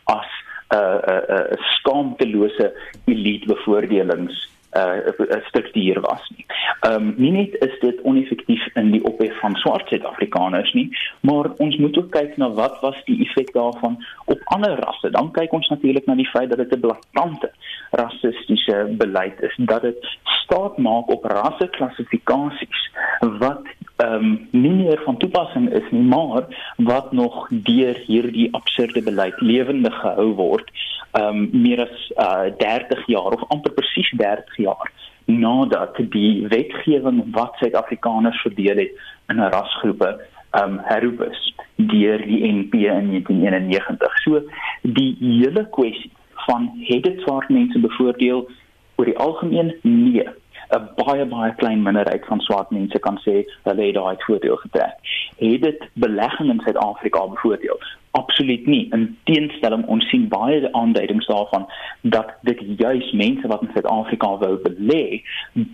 [0.05, 0.31] as
[0.71, 2.67] 'n uh, 'n uh, uh, skaamtelose
[3.07, 6.47] elite bevoordelings uh struktuur was nie.
[6.81, 10.89] Ehm um, nie net is dit oneffektief in die ophef van swart Suid-Afrikaners nie,
[11.21, 15.11] maar ons moet ook kyk na wat was die effek daarvan op ander rasse.
[15.11, 17.51] Dan kyk ons natuurlik na die feit dat dit 'n blaatante
[17.91, 25.17] rassistiese beleid is, dat dit staat maak op rasseklassifikasies wat ehm um, nie meer van
[25.17, 26.45] toepassing is nie, maar
[26.77, 30.71] wat nog deur hierdie absurde beleid lewendig gehou word
[31.11, 34.93] ehm um, meer as uh, 30 jaar of amper presies 30 jaar
[35.31, 40.21] nadat die wetgewing wat Suid-Afrikaners verdeel het in rasgroepe
[40.59, 44.19] um, herroep is deur die NP in 1991.
[44.25, 44.43] So
[44.83, 46.11] die hele kwessie
[46.47, 48.49] van het dit swart mense bevoordeel
[48.97, 50.27] oor die algemeen nee
[50.71, 54.95] 'n baie baie klein minderheid van swart mense kan sê hulle het daai voordeel getrek.
[55.39, 57.81] Het dit belegging in Suid-Afrika bevoordeel?
[58.13, 58.89] Absoluut nie.
[58.91, 61.67] In teenstelling ons sien baie aanduidings daarvan
[62.03, 65.21] dat dit juis mense wat in Suid-Afrika wou belê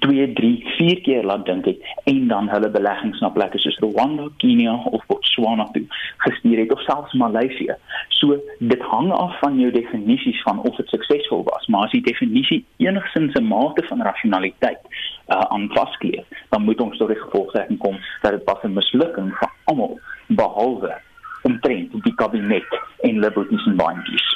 [0.05, 4.29] 2, 3, 4 keer laat dink het en dan hulle beleggings na plekke soos Rwanda,
[4.43, 5.87] Kenia of Botswana toe
[6.27, 7.79] gestuur het of selfs Maleisië.
[8.21, 12.05] So dit hang af van jou definisies van of dit suksesvol was, maar as die
[12.05, 17.79] definisie enigsins 'n mate van rasionaliteit uh, aan vaskleef, dan moet ons tot die gevolgtrekking
[17.79, 21.01] kom dat dit pas 'n mislukking vir almal behalwe
[21.47, 24.27] omtrent die kabinet en liberties en baantjies.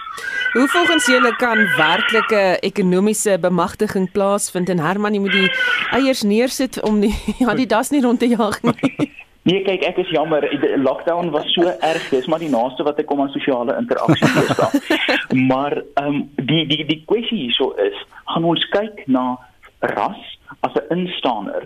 [0.52, 5.50] Hoe volgens julle kan werklike ekonomiese bemagtiging plaasvind en Herman jy moet die
[5.94, 9.10] eiers neersit om die ja die das nie rond te jaag nie.
[9.48, 12.98] Nee kyk ek is jammer die lockdown was so erg dis maar die naaste wat
[13.00, 15.46] ek kom aan sosiale interaksie gestaan.
[15.48, 16.18] maar ehm um,
[16.50, 17.96] die die die kwessie hierso is
[18.34, 19.38] gaan ons kyk na
[19.94, 20.20] ras
[20.60, 21.64] as 'n instander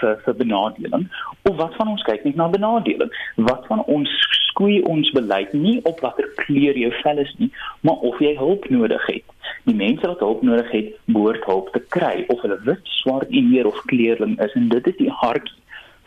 [0.00, 1.06] vir vir benadeling
[1.48, 3.12] of wat van ons kyk net na benadeling?
[3.36, 4.10] Wat van ons
[4.50, 7.50] skoei ons beleid nie op watter kleur jou vel is nie
[7.86, 9.24] maar of jy hulp nodig het?
[9.68, 13.68] Die mense wat hulp nodig het behoort hulp te kry of hulle wit swart eer
[13.70, 15.50] of kleurling is en dit is die hart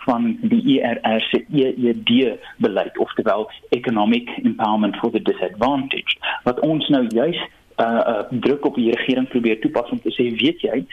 [0.05, 7.05] van die ERR se EED beleid oftewel economic empowerment for the disadvantaged wat ons nou
[7.07, 7.39] juis
[7.77, 10.83] uh, uh druk op die regering probeer toepas om te sê weet jy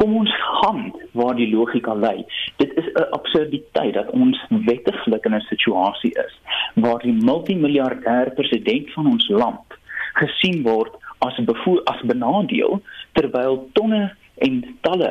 [0.00, 2.24] kom ons gaan waar die logika lê.
[2.56, 6.34] Dit is 'n absurditeit dat ons wettiglik in 'n situasie is
[6.74, 9.66] waar die multimiljardêr president van ons land
[10.12, 12.82] gesien word as bevoer as benadeel
[13.12, 15.10] terwyl tonne en talle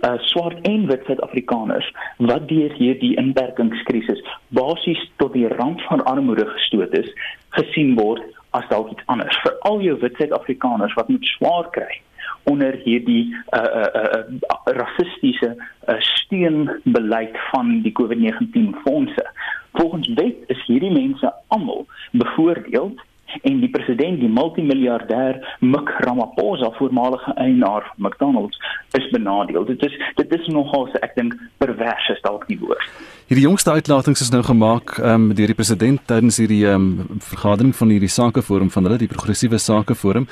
[0.00, 6.46] uh, swart en wit Suid-Afrikaners wat deur hierdie inperkingskrisis basies tot die rand van armoede
[6.46, 7.08] gestoot is,
[7.48, 9.38] gesien word as dalk iets anders.
[9.44, 12.02] Vir al jou wit Suid-Afrikaners wat moet swaar kry
[12.50, 14.22] onder hierdie uh uh, uh,
[14.64, 19.26] rassistiese uh, steunbeleid van die COVID-19 fondse.
[19.72, 22.94] Volgens wet is hierdie mense almal bevoordeel
[23.42, 28.58] en die president die multimiljardêr Mik Ramaphosa voormalige eienaar van McDonald's
[28.98, 29.64] is benadeel.
[29.64, 32.82] Dit is dit is nogal ek dink pervers is dalk nie woord.
[33.26, 36.92] Hierdie jongste uitlatings is nou gemaak um, deur die president tydens hierdie um,
[37.32, 40.28] vergadering van hierdie sakeforum van hulle die progressiewe sakeforum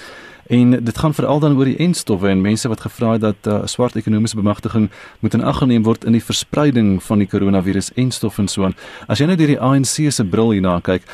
[0.54, 3.62] en dit gaan veral dan oor die enstowwe en mense wat gevra het dat uh,
[3.64, 8.38] swart ekonomiese bemagtiging moet in ag geneem word in die verspreiding van die koronavirus enstof
[8.38, 8.76] en so aan.
[9.08, 11.08] As jy nou deur die ANC se bril hierna kyk,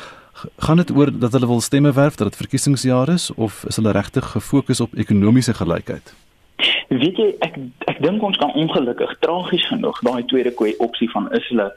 [0.57, 3.91] gaan dit oor dat hulle wil stemme werf dat dit verkiesingsjaar is of is hulle
[3.91, 6.13] regtig gefokus op ekonomiese gelykheid?
[6.91, 7.55] Weet jy ek
[7.89, 11.67] ek dink ons kan ongelukkig tragies genoeg daai tweede koei opsie van is hulle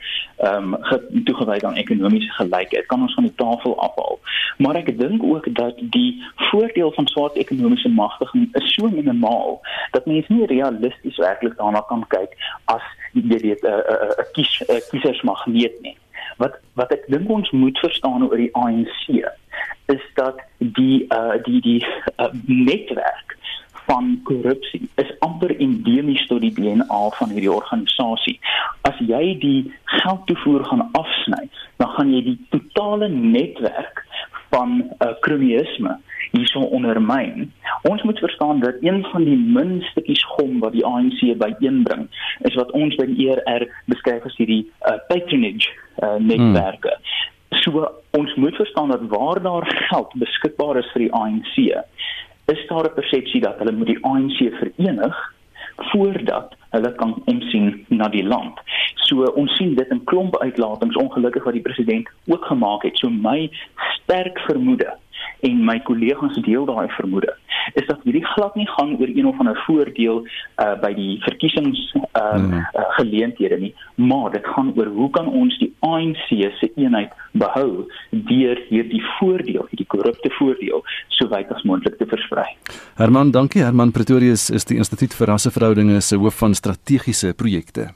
[0.48, 4.18] ehm um, toegewy aan ekonomiese gelykheid kan ons van die tafel afhaal.
[4.58, 9.60] Maar ek dink ook dat die voordeel van swart ekonomiese magtiging is so minimaal
[9.96, 12.34] dat mense nie realisties werklik daarna kan kyk
[12.76, 15.96] as jy weet 'n kies 'n kiesersmagneet nie
[16.42, 19.04] wat wat ek dink ons moet verstaan oor die ANC
[19.92, 21.80] is dat die uh die die
[22.16, 23.36] uh, netwerk
[23.84, 28.38] van korrupsie is amper endemies tot die DNA van hierdie organisasie.
[28.88, 29.58] As jy die
[29.98, 31.42] geldtoevoer gaan afsny,
[31.76, 34.00] dan gaan jy die totale netwerk
[34.54, 35.98] van uh, kriminalisme
[36.36, 37.52] hierso ondermyn.
[37.90, 42.08] Ons moet verstaan dat een van die min stukkies gom wat die ANC byeenbring,
[42.48, 45.70] is wat ons by die ERR beskryf as hierdie uh, patronage
[46.02, 46.96] uh, netwerke.
[46.98, 47.60] Hmm.
[47.62, 47.86] So
[48.18, 51.54] ons moet verstaan dat waar daar geld beskikbaar is vir die ANC,
[52.52, 55.16] is daar 'n persepsie dat hulle moet die ANC verenig
[55.76, 58.58] voordat hulle kan omsien na die land.
[58.94, 62.98] So ons sien dit in klomp uitlatings ongelukkig wat die president ook gemaak het.
[62.98, 63.50] So my
[64.02, 64.96] sterk vermoede
[65.40, 67.34] en my kollegas deel daai vermoede
[67.74, 71.80] is dat hierdie glad nie gaan oor een of ander voordeel uh, by die verkiesings
[71.94, 72.52] uh, mm.
[72.52, 77.86] uh, geleenthede nie maar dit gaan oor hoe kan ons die ANC se eenheid behou
[78.10, 82.46] deur hierdie voordeel hierdie korrupte voordeel so wyd as moontlik te versprei.
[83.00, 83.62] Herman dankie.
[83.62, 87.92] Herman Pretorius is die instituut vir rasseverhoudinge se hoof van strategiese projekte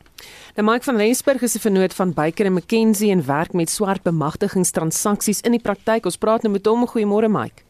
[0.57, 4.03] Nou Mike van Rensburg is 'n vernoot van Baker & McKenzie en werk met swart
[4.03, 6.05] bemagtigingstransaksies in die praktyk.
[6.05, 6.87] Ons praat nou met hom.
[6.89, 7.63] Goeiemôre Mike.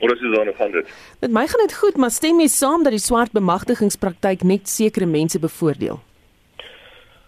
[0.00, 0.88] Wat is dan van dit?
[1.20, 5.06] Met my gaan dit goed, maar stem jy saam dat die swart bemagtigingspraktyk net sekere
[5.06, 6.00] mense bevoordeel?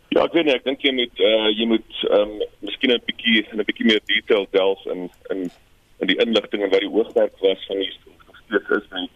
[0.09, 3.03] Ja, ek weet nie, ek dink jy moet uh jy moet ehm um, miskien 'n
[3.07, 5.51] bietjie 'n bietjie meer detail delf in in
[6.01, 7.92] in die inligting en wat die hoofwerk was van die
[8.45, 9.09] steeds is van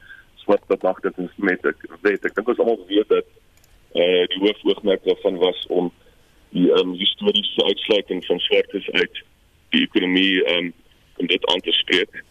[0.45, 1.77] swart bemagtigingsmetode.
[1.97, 3.25] Ek weet, ek dink ons almal weet dat
[3.97, 5.93] uh die hoofoogmerk daarvan was om
[6.57, 9.23] die um, historiese uitsluiting van swartes uit
[9.75, 10.73] die ekonomie um
[11.17, 12.23] om dit aan te spreek.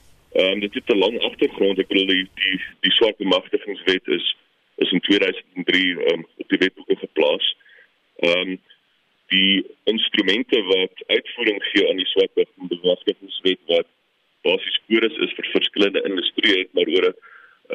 [0.44, 1.80] Um dit het 'n lang agtergrond.
[1.80, 4.36] Ek bedoel die die, die swart bemagtigingswet is
[4.78, 7.56] is in 2003 um op die wetboeke geplaas.
[8.16, 8.60] Um
[9.34, 13.88] die instrumente wat uitvoering gee aan die swart bemagtigingswet wat
[14.46, 17.16] basies kores is vir verskillende industrieë maar oor 'n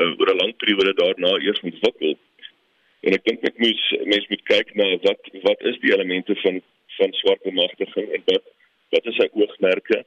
[0.01, 2.19] uh, oor 'n lang periode daarna eers ontwikkel.
[3.01, 6.61] En ek dink ek moet mens moet kyk na wat wat is die elemente van
[6.99, 8.49] van swart bemagtiging en wat
[8.95, 10.03] wat is sy oogmerke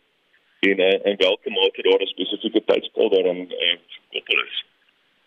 [0.70, 4.64] en en watter mate daar 'n spesifieke tydskaal daaraan uh, gekoppel is.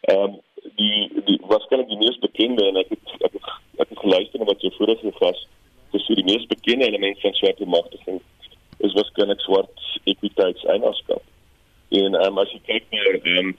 [0.00, 0.40] Ehm um,
[0.76, 3.50] die die waarskynlik die mees bekende en ek het ek het,
[3.82, 5.46] ek het geluister wat jy vorige gas
[5.92, 8.20] dis die mees bekende element van swart bemagtiging
[8.78, 11.22] is waarskynlik swart ekwiteitseienaarskap.
[11.88, 13.56] En ehm um, as jy kyk na ehm um,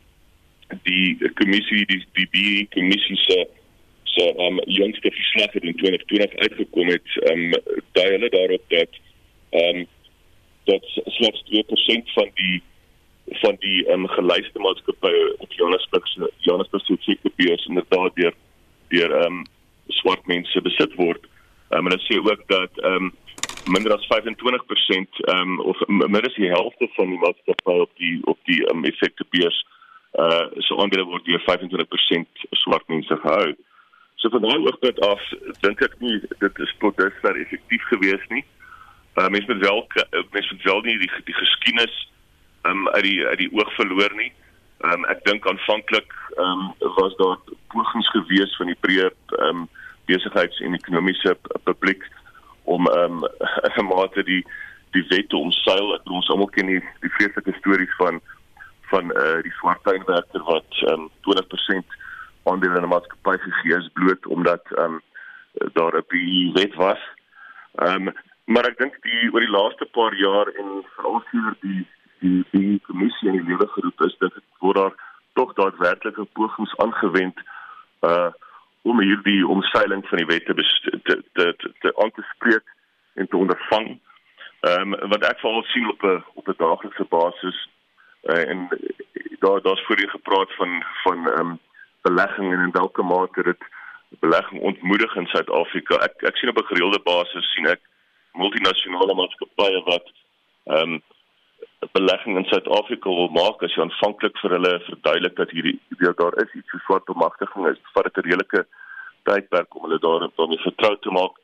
[0.84, 3.48] die kommissie die die die kommissie se
[4.18, 8.90] se um, jongste verslag het in 2020 uitgekom het ehm um, daai hulle daarop dat
[9.50, 9.86] ehm um,
[10.64, 12.64] dat slegs 2% van die
[13.44, 18.34] van die ehm um, gelyste maatskappye op Johannesburg se Johannesburg se sektebeurs inderdaad deur
[18.88, 19.46] deur ehm um,
[19.88, 21.24] swart mense besit word.
[21.70, 23.14] Ehm um, en hulle sê ook dat ehm um,
[23.68, 28.20] minder as 25% ehm um, of minder as die helfte van die maatskappye op die
[28.24, 29.66] op die ehm um, effektebeurs
[30.18, 33.54] uh so aandele word deur 25% swart mense gehou.
[34.18, 35.22] So van daai oogpunt af
[35.62, 38.42] dink ek nie dit is tot dusver effektief gewees nie.
[39.14, 39.84] Uh, mens moet wel
[40.34, 41.98] mens moet wel nie die die geskiedenis
[42.66, 44.32] um, uit die uit die oog verloor nie.
[44.90, 47.38] Um, ek dink aanvanklik um, was daar
[47.74, 49.12] pogings gewees van die breë
[49.50, 49.68] um,
[50.10, 51.38] besigheids- en ekonomiese
[51.70, 52.10] publiek
[52.66, 53.22] om um,
[53.78, 54.42] 'n mate die
[54.98, 55.94] die wet te omseil.
[55.94, 58.18] Ek ons almal ken die die vreeslike stories van
[58.90, 61.98] van uh, die swart tuinwerker wat um, 20%
[62.50, 65.02] aandele in 'n maatskappy gegee is bloot omdat um,
[65.74, 67.02] daar 'n wet was.
[67.76, 68.14] Ehm um,
[68.46, 71.88] maar ek dink die oor die laaste paar jaar en veral sedert die
[72.20, 74.96] die die kommissie in die lewe geroep is dat word daar
[75.34, 77.40] tog daadwerklike pogings aangewend
[78.02, 78.32] uh
[78.82, 80.54] om hierdie omseiling van die wette
[81.04, 81.46] te te
[81.80, 82.64] te aan te spreek
[83.14, 84.00] en te ondervang.
[84.60, 87.70] Ehm um, wat ek veral sien op 'n op 'n daaglikse basis
[88.24, 88.68] uh, en
[89.40, 91.60] daar daar's voorheen gepraat van van ehm um,
[92.08, 93.68] belegging en in watter mate dit
[94.24, 96.00] belegging ontmoedig in Suid-Afrika.
[96.08, 97.82] Ek ek sien op 'n gereelde basis sien ek
[98.42, 100.08] multinasjonale maatskappye wat
[100.76, 101.02] ehm um,
[101.92, 103.64] belegging in Suid-Afrika wil maak.
[103.64, 105.80] As jy aanvanklik vir hulle verduidelik dat hierdie
[106.22, 108.66] daar is iets so swart bemagtiging is vat dit 'n redelike
[109.24, 111.36] tydperk om hulle daar daarmee vertrou te maak.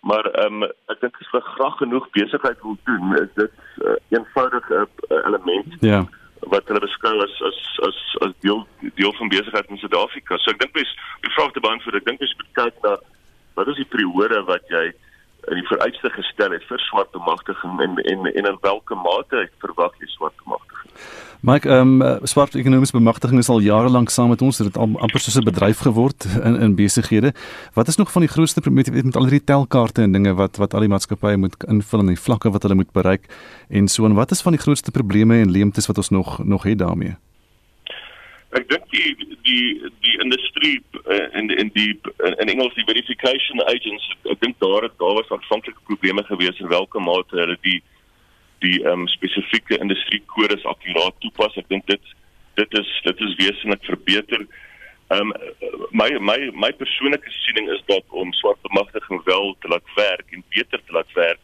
[0.00, 3.88] Maar ehm um, ek dink as hulle graag genoeg besigheid wil doen is dit 'n
[3.88, 6.06] uh, eenvoudige uh, element ja
[6.40, 10.38] wat hulle beskou as as as as deel deel van besigheid in Suid-Afrika.
[10.38, 12.96] So ek dink mens die vraag te beantwoord ek dink mens moet kyk na
[13.58, 14.86] wat is die periode wat jy
[15.50, 19.52] in die vereiste gestel het vir swart bemagtiging en en en in watter mate ek
[19.64, 20.92] verwag jy swart bemagtiging.
[21.40, 24.78] Mike, ehm um, swart ekonomiese bemagtiging is al jare lank saam met ons, dit het
[24.78, 27.32] amper soos 'n bedryf geword in in besighede.
[27.74, 30.56] Wat is nog van die grootste probleme met, met al hierdie telkaarte en dinge wat
[30.56, 33.30] wat al die maatskappye moet invul en die vlakke wat hulle moet bereik
[33.68, 36.62] en so en wat is van die grootste probleme en leemtes wat ons nog nog
[36.62, 37.16] het daarmee?
[38.56, 40.78] Ek dink die die die industrie
[41.36, 41.90] en en die
[42.40, 46.70] in Engels die verification agents ek dink daar het daar was aanvanklike probleme gewees in
[46.72, 47.82] watter mate hulle die
[48.64, 51.58] die um, spesifieke industrie kodes akkuraat toepas.
[51.60, 52.14] Ek dink dit
[52.58, 54.46] dit is dit is wesentlik verbeter.
[55.14, 55.32] Um,
[55.92, 60.44] my my my persoonlike siening is dat om swart bemagtiging wel te laat werk en
[60.56, 61.40] beter te laat werk,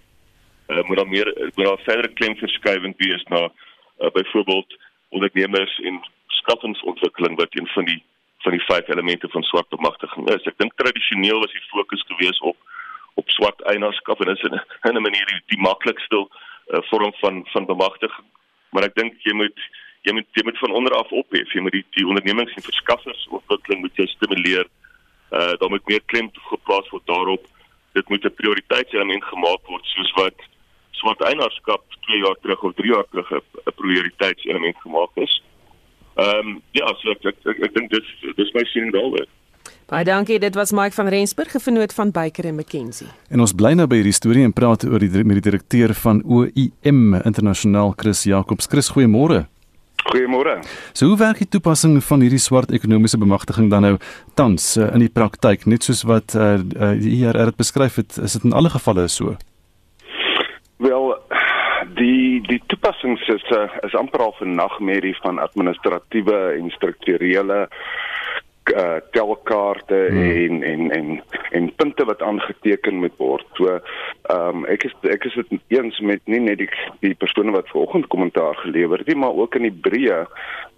[0.69, 4.77] uh, moet daar meer moet daar verdere klemverskywing wees na uh, byvoorbeeld
[5.17, 6.01] ondernemers en
[6.41, 8.03] skaffingsontwikkeling wat een van die
[8.45, 10.49] van die vyf elemente van swart bemagtiging is.
[10.51, 12.59] Ek dink tradisioneel was die fokus gewees op
[13.15, 17.67] op swart eienaarskap en is in 'n manier die, die maklikste uh, vorm van van
[17.67, 18.29] bemagtiging.
[18.71, 19.59] Maar ek dink jy moet
[20.03, 21.53] jy moet jy moet van onder af ophef.
[21.53, 24.67] Jy moet die, die ondernemings en verskaffers ontwikkeling moet jy stimuleer.
[25.31, 27.47] Uh daar moet meer klem geplaas word daarop.
[27.93, 30.39] Dit moet 'n prioriteitselement gemaak word soos wat
[31.05, 35.43] swart eienaarskap 2 jaar terug of 3 jaar terug 'n prioriteitselement gemaak is.
[36.17, 39.27] Ehm um, ja, so ek ek, ek, ek dink dis dis my siening daaroor.
[39.85, 43.09] Baie dankie, dit was Mike van Rensburg, gefinoot van Baker en McKenzie.
[43.29, 46.23] En ons bly nou by hierdie storie en praat oor die met die direkteur van
[46.25, 48.67] OIM Internasionaal, Chris Jacobs.
[48.67, 49.45] Chris, goeiemôre.
[50.05, 50.59] Goeiemôre.
[50.93, 53.95] So hoe werk die toepassing van hierdie swart ekonomiese bemagtiging dan nou
[54.37, 58.17] tans uh, in die praktyk, net soos wat uh, uh, die IRR dit beskryf het,
[58.21, 59.37] is dit in alle gevalle so?
[60.77, 61.19] Wel,
[61.95, 67.69] die die toepassings is uh, is amper al 'n nagmerrie van administratiewe en strukturele
[68.73, 70.31] uh, telkaarte hmm.
[70.31, 73.47] en en en en punte wat aangeteken moet word.
[73.53, 76.69] So ehm um, ek is ek is dit eens met nie net die
[77.01, 80.25] die persone wat vanoggend kommentaar gelewer het nie, maar ook in die breë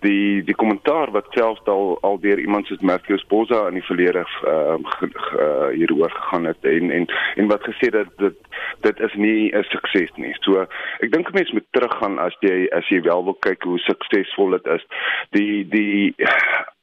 [0.04, 4.26] die die kommentaar wat selfs al al deur iemand soos Matthew Sposa in die verlede
[4.26, 7.06] ehm uh, uh, hieroor gegaan het en en
[7.36, 8.38] en wat gesê dat dit
[8.80, 10.34] dit is nie 'n sukses nie.
[10.40, 10.66] So
[11.00, 14.66] ek dink mense moet teruggaan as jy as jy wel wil kyk hoe suksesvol dit
[14.66, 14.86] is.
[15.30, 16.14] Die die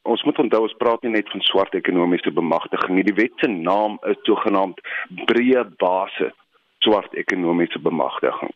[0.04, 3.06] ons moet onthou ons praat nie net van swart ekonomiese bemagtiging nie.
[3.08, 4.80] Die wet se naam is sogenaamd
[5.30, 6.34] breë basis
[6.84, 8.52] swart ekonomiese bemagtiging.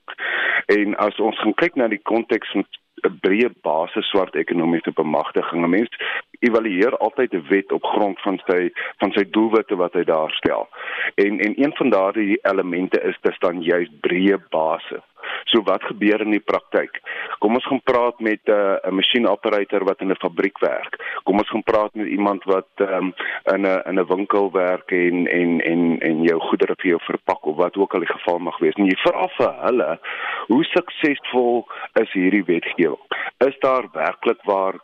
[0.74, 2.66] En as ons gaan kyk na die konteks van
[3.07, 5.92] 'n breë basis swart ekonomiese bemagtiging, 'n mens
[6.40, 10.68] evalueer altyd 'n wet op grond van sy van sy doelwitte wat hy daar stel.
[11.14, 15.05] En en een van daardie elemente is dis dan juist breë basis.
[15.45, 17.01] So wat gebeur in die praktyk?
[17.39, 20.97] Kom ons gaan praat met 'n uh, 'n masjienoperator wat in 'n fabriek werk.
[21.24, 23.14] Kom ons gaan praat met iemand wat um,
[23.55, 27.47] in 'n in 'n winkel werk en en en en jou goedere vir jou verpak
[27.47, 28.74] of wat ook al die geval mag wees.
[28.74, 29.99] En jy vra vir hulle,
[30.47, 31.68] hoe suksesvol
[32.01, 33.05] is hierdie wetgewing?
[33.39, 34.74] Is daar werklik waar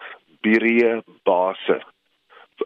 [0.40, 1.84] breë basis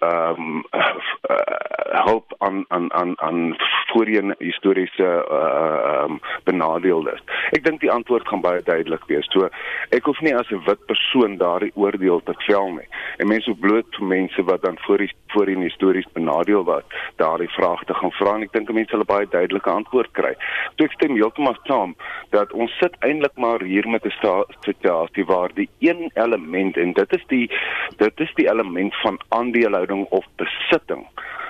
[0.00, 7.22] ehm um, uh, hulp aan aan aan aan voorheen historiese ehm uh, um, benadeeldes.
[7.50, 9.26] Ek dink die antwoord gaan baie duidelik wees.
[9.32, 9.48] So
[9.90, 12.88] ek hoef nie as 'n wit persoon daardie oordeel te vel nie.
[13.16, 16.84] En mense bloot mense wat dan voor die voorheen histories benadeel was,
[17.16, 20.34] daardie vraag te gaan vra en ek dink mense sal 'n baie duidelike antwoord kry.
[20.76, 21.96] So ek stem heeltemal saam
[22.30, 27.12] dat ons sit eintlik maar hier met 'n situasie waar die een element en dit
[27.12, 27.50] is die
[27.96, 31.06] dit is die element van aandele verhouding of besitting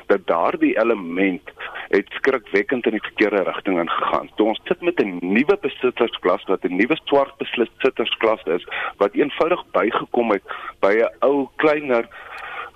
[0.06, 1.42] dat daardie element
[1.88, 4.30] het skrikwekkend in die verkeerde rigting ingegaan.
[4.36, 8.64] Toe ons sit met 'n nuwe besittersklas wat 'n nuwe swart besittersklas is
[8.96, 10.42] wat eenvoudig bygekom het
[10.80, 12.08] by 'n ou kleiner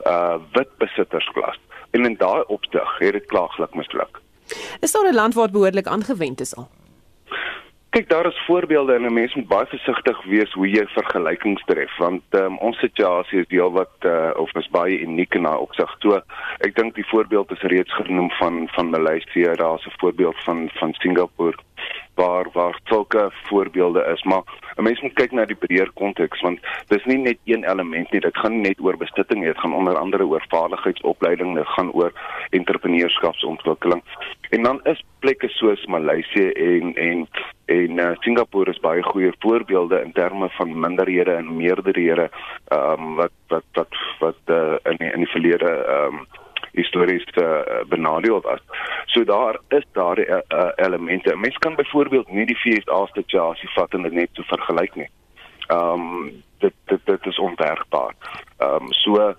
[0.06, 1.58] uh wit besittersklas.
[1.90, 4.20] En in daai opsig het dit klaaglik misluk.
[4.80, 6.68] Is daar 'n land waar behoorlik aangewend is al?
[7.92, 11.96] Kyk, daar is voorbeelde en 'n mens moet baie versigtig wees hoe jy vergelykings tref
[11.96, 15.92] want um, ons situasie is deel wat uh, of is baie uniek in daai opsig.
[15.98, 16.22] So,
[16.64, 20.94] ek dink die voorbeeld is reeds genoem van van Maleisië, daar's 'n voorbeeld van van
[21.04, 21.58] Singapore
[22.14, 24.42] waar waar sulke voorbeelde is, maar
[24.76, 28.20] 'n mens moet kyk na die breër konteks want dis nie net een element nie,
[28.20, 31.92] dit gaan nie net oor bestitting nie, dit gaan onder andere oor vaardigheidsopleiding, dit gaan
[31.92, 32.12] oor
[32.50, 34.02] entrepreneurskapsontwikkeling.
[34.50, 37.28] En dan is plekke soos Maleisië en en
[37.64, 42.30] en uh, Singapore is baie goeie voorbeelde in terme van minderhede en meerderhede
[42.68, 46.26] ehm um, wat wat wat wat uh, in die, in die verlede ehm um,
[46.72, 48.60] histories uh, benadeel was.
[49.06, 51.36] So daar is daar uh, uh, elemente.
[51.36, 55.10] Mense kan byvoorbeeld nie die FSA situasie vat en dit net so vergelyk nie.
[55.66, 58.14] Ehm um, dit, dit dit is onwerkbaar.
[58.58, 59.34] Ehm um, so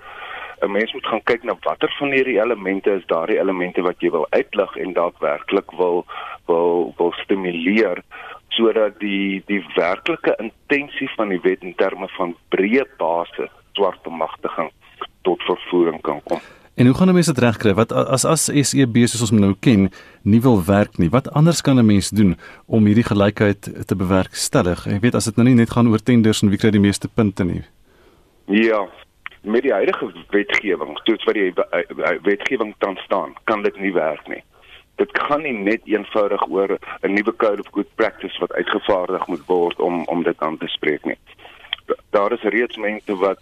[0.63, 4.11] 'n mens moet gaan kyk na watter van hierdie elemente is daardie elemente wat jy
[4.11, 6.05] wil uitlig en daadwerklik wil
[6.45, 8.03] wil wil stimuleer
[8.47, 14.71] sodat die die werklike intensie van die wet in terme van breë basis swart bemagtiging
[15.21, 16.39] tot vervoering kan kom.
[16.75, 17.73] En hoe gaan 'n mens dit regkry?
[17.73, 21.09] Wat as as SEB soos ons nou ken, nie wil werk nie.
[21.09, 24.87] Wat anders kan 'n mens doen om hierdie gelykheid te bewerkstellig?
[24.87, 27.07] Ek weet as dit nou nie net gaan oor tenders en wie kry die meeste
[27.07, 27.63] punte nie.
[28.45, 28.87] Ja,
[29.41, 31.53] met die huidige wetgewing, soos wat die
[32.23, 34.43] wetgewing tans staan, kan dit nie werk nie.
[34.95, 39.45] Dit kan nie net eenvoudig oor 'n nuwe code of good practice wat uitgevaardig moet
[39.45, 41.17] word om om dit aan te spreek nie.
[42.09, 43.39] Daar is reeds mense wat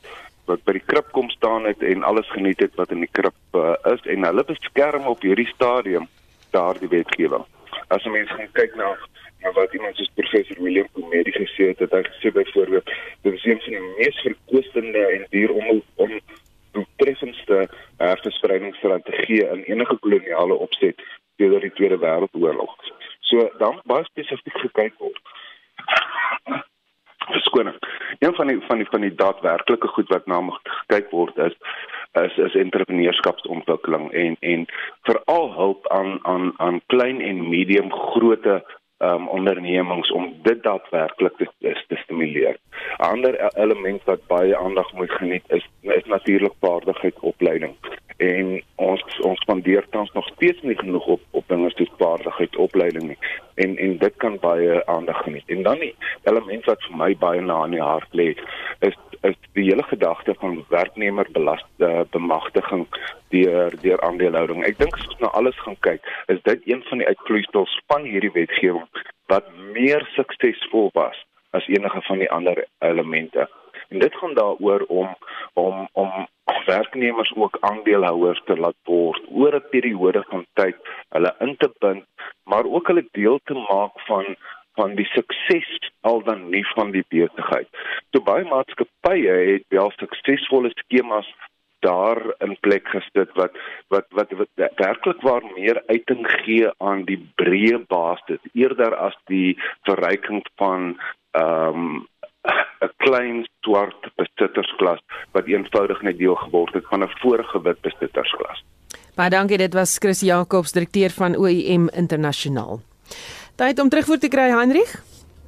[0.50, 3.58] wat by die krib kom staan het en alles geniet het wat in die krib
[3.58, 6.08] uh, is en hulle beskerm op hierdie stadium
[6.56, 7.46] daardie wetgewing.
[7.88, 8.94] As mense gaan kyk na
[9.42, 12.92] na wat iemand soos professor William Comedy gesê het, het hy gesê byvoorbeeld
[13.26, 16.20] dit is een van die mees verkoostende en duur om om
[16.72, 17.64] doeltreffendste
[17.98, 21.02] herverspreidingsstrategie in enige koloniale opset
[21.38, 22.76] sedert die Tweede Wêreldoorlog.
[23.32, 25.20] So dan baie spesifiek gekyk word
[27.32, 27.76] verskoning.
[28.20, 31.56] Een van die van die van die daadwerklike goed wat na gekyk word is
[32.22, 34.66] is is entrepreneurskapsontwikkeling en en
[35.02, 38.64] veral hulp aan aan aan klein en medium grootte
[39.02, 41.48] um ondernemings om dit daadwerklik te,
[41.88, 42.58] te stimuleer.
[43.00, 47.76] 'n Ander e-, element wat baie aandag moet geniet is is natuurlik vaardigheidsopleiding.
[48.18, 53.08] En ons ons spandeer tans nog steeds nie genoeg op op dinge soos vaardigheid opleiding
[53.08, 53.18] nie.
[53.56, 55.48] En en dit kan baie aandag geniet.
[55.48, 58.36] En dan die element wat vir my baie na in die hart lê
[58.80, 58.98] is
[59.30, 62.88] is die hele gedagte van werknemerbelasting bemagtiging
[63.30, 67.04] deur deur aandelehouding ek dink as ons nou alles gaan kyk is dit een van
[67.04, 68.88] die uitvloeisels van hierdie wetgewing
[69.32, 71.20] wat meer suksesvol was
[71.52, 73.50] as enige van die ander elemente.
[73.90, 75.16] En dit gaan daaroor om
[75.54, 76.28] om om
[76.66, 80.78] werknemers ook aandeelhouers te laat word oor 'n periode van tyd
[81.10, 82.06] hulle in te bind
[82.44, 84.26] maar ook hulle deel te maak van
[84.80, 87.70] van die sukses al dan nie van die besigheid.
[88.12, 91.30] So baie maatskappye het wel suksesvolle skemas
[91.82, 93.58] daar in plek gesit wat
[93.94, 99.58] wat wat wat werklik waar meer uiting gee aan die breë basis eerder as die
[99.90, 100.96] verryking van
[101.32, 102.08] ehm um,
[102.86, 105.02] 'n klein swart besittersklas
[105.32, 108.64] wat eenvoudig net deel geword het van 'n vorige wit besittersklas.
[109.16, 112.80] Baie dankie, dit was Chris Jacobs, direkteur van OIM Internasionaal.
[113.62, 114.90] Tyd om terugvoer te kry, Heinrich.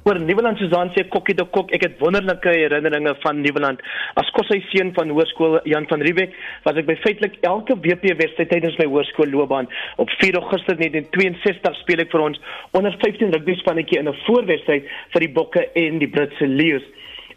[0.06, 3.80] Oor Nieuweland Susan sê kokkie de kok, ek het wonderlike herinneringe van Nieuweland.
[4.20, 8.14] As kos hy seun van hoërskool Jan van Riebeeck, was ek by feitelik elke WP
[8.20, 9.66] wedstryd tydens my hoërskoolloopbaan.
[10.04, 12.38] Op 4 Augustus 1962 speel ek vir ons
[12.78, 14.86] onder 15 rugby spannetjie in 'n voorwedstryd
[15.16, 16.86] vir die Bokke en die Britse Lions.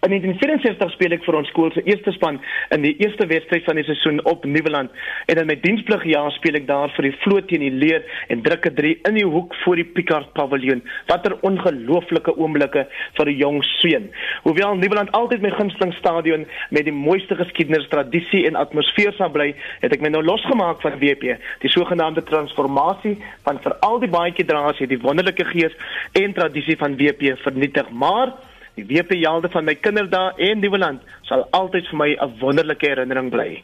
[0.05, 2.35] In 1964 speel ek vir ons skool se eerste span
[2.75, 4.93] in die eerste wedstryd van die seisoen op Nieuweland
[5.25, 8.43] en in my diensplig jaar speel ek daar vir die vloot teen die leer en
[8.45, 10.83] drukke 3 in die hoek voor die Picard Paviljoen.
[11.09, 12.83] Watter ongelooflike oomblikke
[13.17, 14.05] vir 'n jong seun.
[14.43, 19.55] Hoewel Nieuweland altyd my gunsteling stadion met die mooiste geskiedenis, tradisie en atmosfeer sal bly,
[19.81, 21.37] het ek my nou losgemaak van WP.
[21.61, 25.73] Die sogenaamde transformasie van veral die baadjie drasie, die wonderlike gees
[26.13, 28.33] en tradisie van WP vernietig, maar
[28.77, 33.63] Die WP-jelde van my kinderdae en Nieuweland sal altyd vir my 'n wonderlike herinnering bly.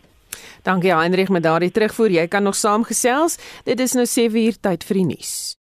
[0.64, 2.12] Dankie Heinrich met daardie terugvoer.
[2.12, 3.38] Jy kan nog saamgesels.
[3.64, 5.58] Dit is nou 7 uur tyd vir die nuus.